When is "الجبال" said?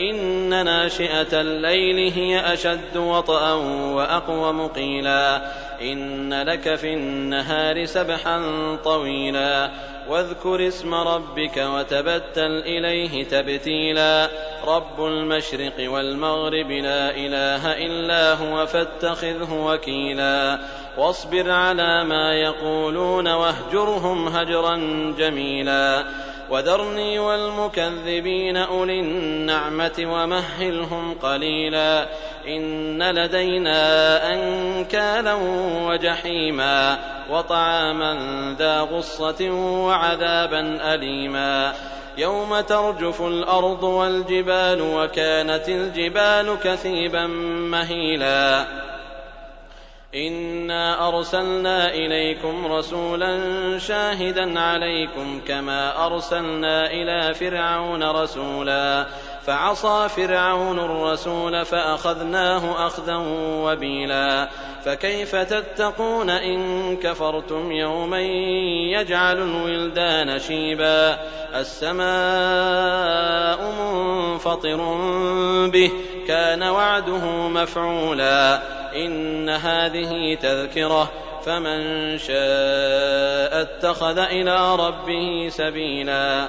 45.68-46.56